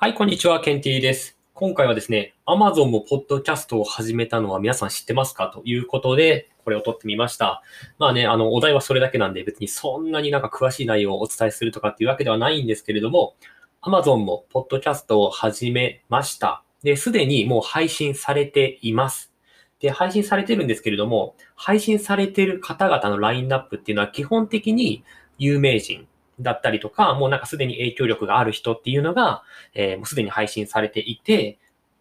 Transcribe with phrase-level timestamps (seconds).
[0.00, 1.36] はい、こんにちは、ケンティーです。
[1.54, 5.48] 今回はですね、Amazon もポッドキャストを始めたのは皆さん知ってますか？
[5.48, 7.64] ということで、これを撮ってみました。
[7.98, 13.34] まあね、あの、お題はそれだけなんで別にそんなになんか詳しい内容をお伝えするとかっていうわけではないんですけれども、
[13.82, 16.62] Amazon もポッドキャストを始めました。
[16.84, 19.32] で、すでにもう配信されています。
[19.80, 25.02] で、配信されてるんですけれども、配信されてる方々のラインナップっていうのは基本的に
[25.38, 26.06] 有名人
[26.40, 29.42] だったりとか、もうなんかすでに影響力がある人っていうのが、
[29.74, 31.58] えーもうすでに配信されていて、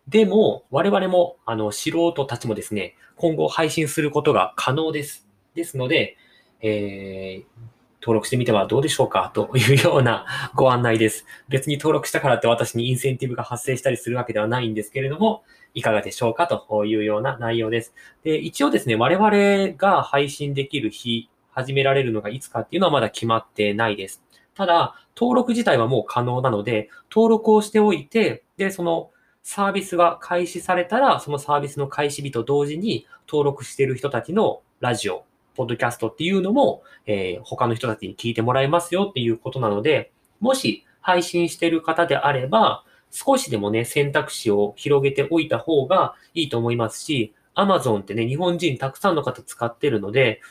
[0.07, 5.27] でも、我々も、あの、素人たちもですね、今後配信することが可能です。
[5.53, 6.17] ですので、
[6.61, 10.25] えー登録してみてはどうでしょうかというような
[10.55, 11.25] ご案内です。
[11.49, 17.93] 別に登録したからって私にインセンティブが発生したりするわけではないんですけれども、いかがでしょうかというような内容です。
[18.23, 24.23] で、一応ですね、我々が配信できる日、始められるのがいつかっていうのはまだ決まってないです。
[24.57, 29.11] ただ、登録自体はもう可能なので、登録をしておいて、で、その
[29.43, 50.41] サービスが開始されたら、そのサービスの開始日と同時に登録している人たちのラジオ、ポッドキャストっていうのも、えー他の人たちに聞いてもらえますよっていうことなので、もし配信してる方であれば、少しでもね、選択肢を広げておいた方がいいと思いますし、Amazon ってね、日本人たくさんの方使ってるので、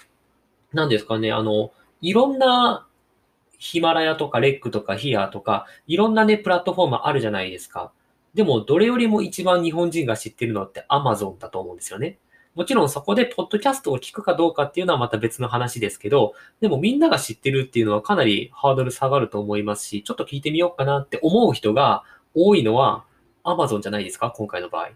[0.72, 2.86] なんですかね、あの、いろんな
[3.58, 7.92] ヒマラヤとかレックとかヒアとか、いろんなね、プラットフォームあるじゃないですか。
[8.34, 12.18] でも、どれよりも一番日本人が知ってるのって Amazon だと思うんですよね。
[12.54, 22.02] もちろんそこでポッドキャストを聞くかどうかっていうのはまた別の話ですけど、でもみんなが知ってるっていうのはかなりハードル下がると思いますし、ちょっと聞いてみようかなって思う人が
[22.34, 23.04] 多いのは
[23.44, 24.90] Amazon じゃないですか、今回の場合。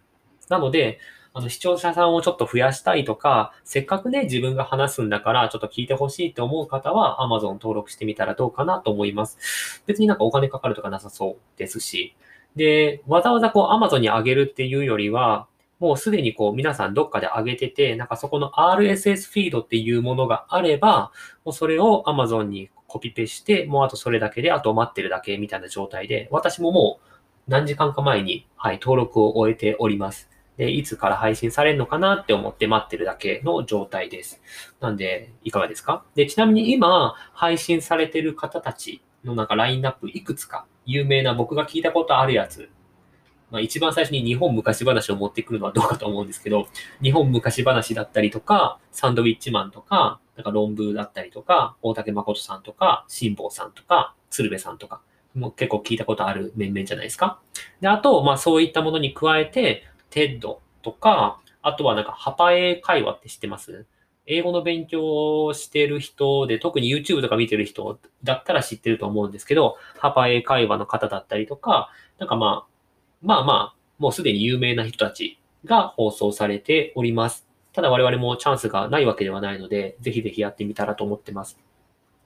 [0.48, 1.00] なので、
[1.32, 9.82] あの視聴者さんをちょっと増やしたいとか、せっかくね、自分が話すんだから、ちょっと聞いてほしいって思う方は Amazon 登録してみたらどうかなと思います。
[9.86, 12.16] 別になんかお金かかるとかなさそうですし。
[12.56, 15.46] で、わざわざこう Amazon に上げるっていうよりは、
[15.78, 21.12] もうすでにこう皆さんどっかで上げてて、なんかそこの RSS フィードっていうものがあれば、
[21.44, 27.10] もうそれを Amazon にコピペして、もうあとそれだけで、あと待ってるだけみたいな状態で、私ももう
[27.46, 30.29] 何時間か前に、はい、登録を終えております。
[30.60, 34.42] で、いつから配信されるのかなって思って待ってるだけの状態です。
[34.78, 36.04] なんで、いかがですか？
[36.14, 42.68] で、ちなみに今、配信されてる方たちのなんかラインナップいくつか、有名な僕が聞いたことあるやつ、
[43.50, 46.68] まあ一番最初に日本昔話を持ってくるのはどうかと思うんですけど、
[47.02, 55.00] 日本昔話だったりとか、サンドウィッチマンとか、なんか論文だったりとか、大竹誠さんとか、辛坊さんとか、鶴瓶さんとか、
[55.34, 57.40] もう結構聞いたことある面々じゃないですか？
[57.80, 63.86] で、あと、まあそういったものに加えて、 TED とか、あとはなんか Hapa 英会話って知ってます？
[64.26, 72.70] 英語の勉強をしてる人で、特に YouTube とか見てる人だったら知ってると思うんですけど、 Hapa 英会話の方だったりとか、なんかまあ、
[73.22, 77.48] まあまあ、もうすでに有名な人たちが放送されております。
[77.72, 81.58] ただ我々もチャンスがないわけではないので、ぜひぜひやってみたらと思ってます。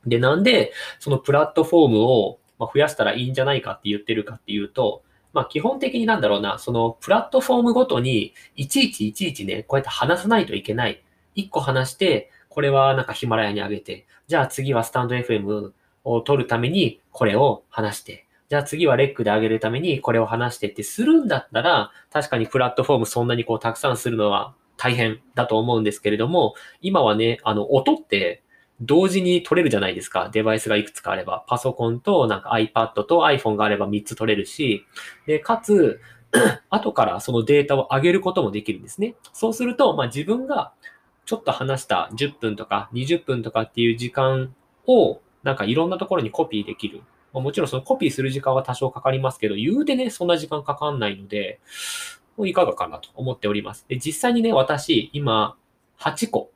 [0.07, 5.03] で、なんで、そのプラットフォームを増やしたらいいんじゃないかって言ってるかっていうと、
[5.35, 11.03] まあ基本的になんだろうな、そのプラットフォームごとにいちいちいちいちね、こうやって話さないといけない。
[11.35, 15.73] 一個話して、これはなんかヒマラヤに上げて、じゃあ次はスタンド FM
[16.05, 28.44] を取るためにこれを話して、じゃあ次はレックで上げるためにこれを話してってするんだったら、確かにプラットフォームそんなにこうたくさんするのは大変だと思うんですけれども、今はね、あの音って
[28.81, 30.31] 同時に取れるじゃないですか。
[30.33, 31.45] デバイスがいくつかあれば。
[31.47, 34.85] パソコンとなんか iPad と iPhone があれば3つ取れるし、
[35.27, 36.01] で、かつ、
[36.71, 39.15] 後からそのデータを上げることもできるんですね。
[39.33, 40.73] そうすると、まあ自分が
[41.25, 44.55] ちょっと話した10分とか20分とかっていう時間
[44.87, 47.03] をなんかいろんなところにコピーできる。
[47.33, 51.61] まあもちろんそのコピーする時間は多少かかりますけど、言うてね、そんな時間かかんないので、
[52.37, 53.87] もういかがかなと思っております。
[53.89, 55.57] で、実際にね、私、今、
[56.01, 56.51] 8個、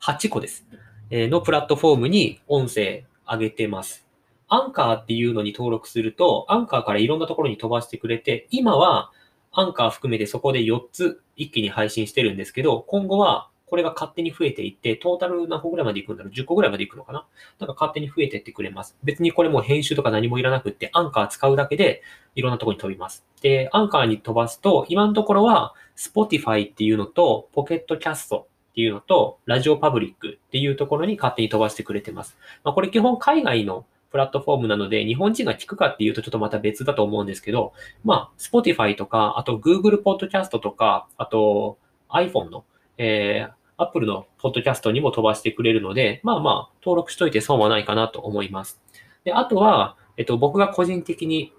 [0.00, 0.66] 8個です。
[1.10, 4.06] えのプラットフォームに音声上げてます。
[4.48, 9.10] アンカーっていうのに登録すると、アンカーからいろんなところに飛ばしてくれて、今は
[9.52, 17.26] アンカー含めてそこで4つ一気に配信してるんですけど、今後はこれが勝手に増えていって、トータル何個ぐらいまでいくんだろう ?10 個ぐらいまでいくのかな？
[17.58, 18.96] なんか勝手に増えてってくれます。
[19.02, 22.02] 別にこれも編集とか何もいらなくって、アンカー使うだけで
[22.34, 23.24] いろんなところに飛びます。
[23.40, 32.36] で、アンカーに飛ばすと、今のところは Spotify っていうのと、ポケットキャストっていうのと、ラジオパブリックっていうところに勝手に飛ばしてくれてます。
[32.64, 37.72] まあ、これ基本海外のプラットフォームなので、日本人が聞くかっていうとちょっとまた別だと思うんですけど、
[38.02, 41.78] まあ、Spotify とか、あと Google Podcast とか、あと
[42.10, 42.64] iPhone の、
[42.98, 48.82] えー、Apple の Podcast にも飛ばしてくれるので、まあまあ、登録しといて損はないかなと思います。
[49.22, 51.52] で、あとは、えっと、僕が個人的に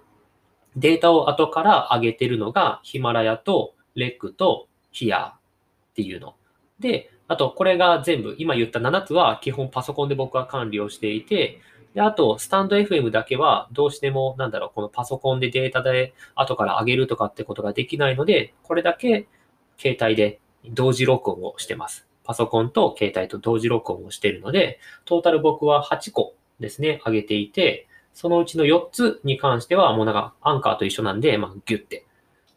[0.76, 6.36] データを後から上げてるのがヒマラヤとレックとヒアっていうの。
[6.80, 11.60] で、あとこれが全部、今言った7つは基本パソコンで僕は管理をしていて、
[11.96, 19.28] で、あと、スタンド FM だけは、どうしても、なんだろう、このパソコンでデータで後から上げるとかってことができないので、これだけ
[19.78, 22.06] 携帯で同時録音をしてます。
[22.26, 32.06] パソコンと携帯と同時録音をしているので、トータル僕は8個ですね、上げていて、そのうちの4つに関しては、もうなんか、アンカーと一緒なんで、まあ、ギュって、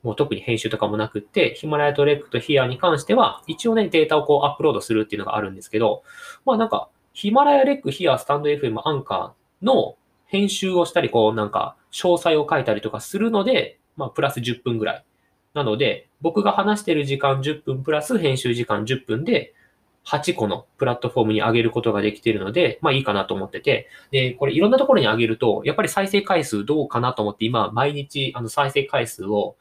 [0.03, 6.03] もう特に編集とかもなくって、ヒマラヤとレックとヒアに関しては、一応ね、データをこうアップロードするっていうのがあるんですけど、
[6.45, 9.97] まあなんか、ヒマラヤ、レック、ヒア、スタンド FM、アンカーの
[10.27, 15.05] 編集をしたり、こうなんか、詳細を書いたりとかするので、まあ、プラス10分ぐらい。
[15.55, 19.55] なので、僕が話してる時間10分プラス編集時間10分で、
[20.09, 29.57] 8個のプラットフォームに上げることができているので、まあいいかなと思ってて、で、これいろんなところに上げると、やっぱり再生回数どうかなと思って今毎日あの再生回数を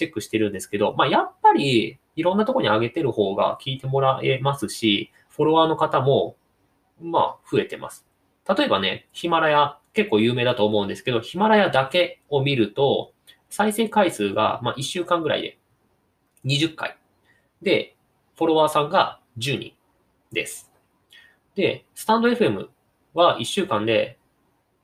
[0.00, 6.36] チェックしてるんですけど、まあやっぱりいろんなところに上げてる方が聞いてもらえますし、フォロワーの方も
[7.02, 8.06] まあ、増えてます。
[8.48, 13.12] 例えばね、ヒマラヤ、結構有名だと思うんですけど、ヒマラヤだけを見ると、
[13.48, 15.58] 再生回数が、まあ、1週間ぐらいで
[16.44, 16.96] 20回。
[17.62, 17.96] で、
[18.36, 19.72] フォロワーさんが10人
[20.32, 20.70] です。
[21.54, 22.68] で、スタンド FM
[23.14, 24.18] は1週間で、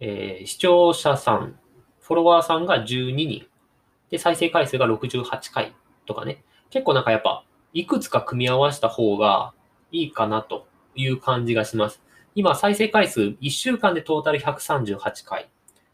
[0.00, 1.58] えー、視聴者さん、
[2.00, 3.46] フォロワーさんが12人。
[4.10, 5.74] で、再生回数が68回
[6.06, 6.42] とかね。
[6.70, 9.52] 結構なんかやっぱ、いくつか組み合わせた方が
[9.92, 12.02] いいかなという感じがします。
[12.34, 15.50] 今、再生回数1週間でトータル138回。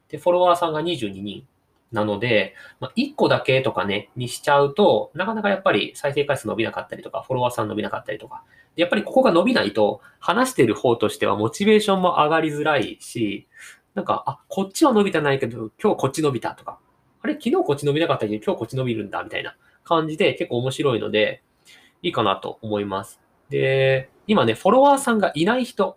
[0.09, 1.47] で、フォロワーさんが22人。
[1.93, 8.43] なので、まあ、1個だけとかね、にしちゃうと、なかなかやっぱり再生回数伸びなかったりとか、フォロワーさん伸びなかったりとか。
[8.76, 13.47] やっぱりここが伸びないと、話してる方としてはモチベーションも上がりづらいし、
[13.94, 16.79] なんか、あ、こっちは伸びてないけど、今日こっち伸びたとか、
[17.22, 21.42] あれ、昨日こっち伸びなかったけど、今日こっち伸びるんだ、みたいな感じで結構面白いので、
[22.02, 23.20] いいかなと思います。
[23.48, 25.96] で、今ね、フォロワーさんがいない人、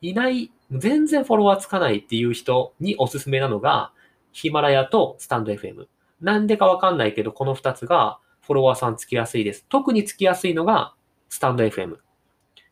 [0.00, 3.92] いない、全然フォロワーつかないっていう人におすすめなのが、
[4.32, 5.86] ヒマラヤとスタンド FM。
[6.20, 9.66] なんでかわかんないけど、この2つがフォロワーさんつきやすいです。
[9.68, 10.94] 特につきやすいのが
[11.28, 11.96] スタンド FM。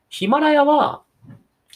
[0.09, 1.03] ヒマラヤは、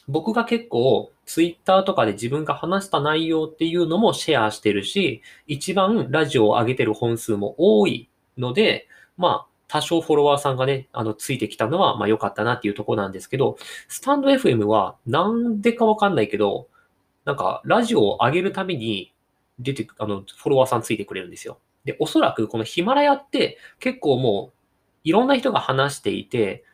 [0.06, 8.08] 僕が結構ツイッターとかで自分が話した内容っていうのもシェアしてるし、一番ラジオを上げてる本数も多い
[8.38, 8.88] ので、
[9.18, 13.58] まあ、多少フォロワーさんがね、あの、ついてきたのは、まあ良かったなっていうとこなんですけど、
[13.88, 16.68] スタンド FM はなんでかわかんないけど、
[17.26, 19.12] なんか、ラジオを上げるために
[19.58, 21.58] 出て、あの、フォロワーさんついてくれるんですよ。
[21.84, 24.58] で、おそらくこのヒマラヤって結構もう、
[25.04, 26.64] いろんな人が話していて、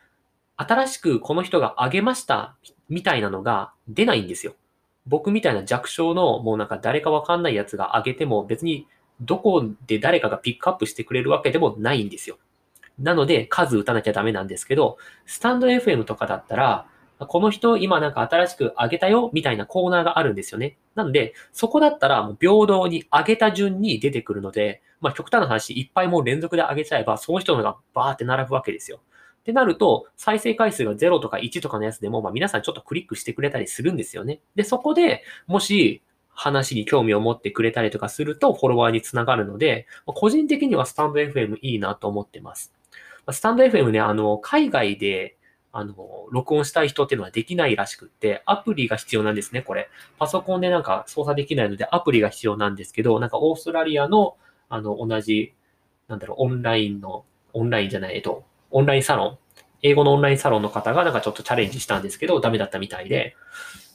[0.57, 2.55] 新しくこの人が上げました
[2.89, 4.55] みたいなのが出ないんですよ。
[5.07, 8.87] 僕みたいな弱小のもうなんか誰かわかんないやつが上げても別に
[9.21, 12.37] どこで誰かがピックアップしてくれるわけでもないんですよ。
[12.99, 16.87] なので、数打たなきゃダメなんですけど、スタンド FM とかだったら、
[17.19, 20.77] この人今なんか新しく上げたよみたいなコーナーがあるんですよね。
[20.95, 28.99] なので、そこだったらもう平等に上げた順に出てくるので、まあ極端な話、いっぱいもう連続で上げちゃえば、その人のがバーって並ぶわけですよ。
[29.45, 34.39] ってなると、再生回数が0とか1とかのやつでも、まあ皆さんちょっとクリックしてくれたりするんですよね。
[34.55, 42.73] で、そこでもし話に興味を持ってくれたりとかすると、フォロワーにつながるので、個人的にはスタンド FM いいなと思ってます。
[43.31, 45.37] スタンド FM ね、あの、海外で、
[45.71, 45.95] あの、
[46.31, 49.89] 録音したい人っていうのはできないらしくって、アプリが必要なんですね、これ。
[50.17, 54.37] パソコンでなんか操作できないのでアプリが必要なんですけど、なんかオーストラリアの、
[54.69, 55.53] あの、同じ、
[56.07, 59.37] なんだろう、オンラインの、オンラインじゃない、えっと、オンラインサロン、
[59.85, 63.35] 英語のオンラインサロンの方がなんかちょっとチャレンジしたんですけど、ダメだったみたいで、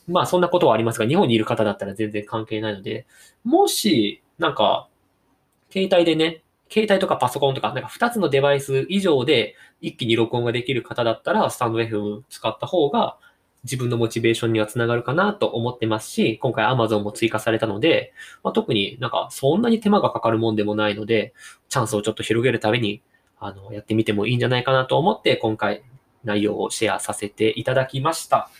[0.06, 3.06] まあそんなことはありますが、日本にいる方だったら全然関係ないので、
[3.42, 4.88] もし、なんか、
[5.72, 13.16] 携帯でね、携帯とかパソコンとか、なんか2つのデバイス以上で一気に録音ができる方だったら、スタンド FM 使った方が
[13.64, 18.12] 自分のモチベーションにはつながるかなと思ってますし、今回 Amazon も追加されたので、
[18.44, 21.34] まあ、特になんかそんなに手間がかかるもんでもないので、
[21.68, 23.02] チャンスをちょっと広げるために、
[23.40, 25.82] あの、やってみてもいいんじゃないかなと思って、今回
[26.24, 28.50] 内容をシェアさせていただきました。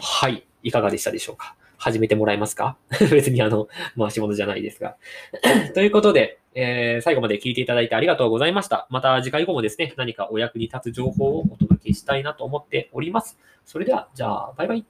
[0.00, 0.46] はい。
[0.62, 1.54] いかがでしたでしょうか？
[1.76, 2.76] 始めてもらえますか？
[3.10, 4.96] 別にあの、回し物じゃないですが。
[5.74, 8.86] ということで、えー、最後まで聞いていただいてありがとうございました。
[8.90, 13.38] また次回以降もですね、何かお役に立つ情報をお届けしたいなと思っております。
[13.64, 14.84] それでは、じゃあ、バイバイ。